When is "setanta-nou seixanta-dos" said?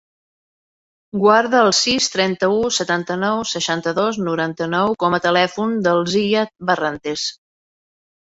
2.77-4.19